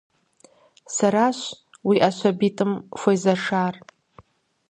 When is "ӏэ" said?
2.03-2.09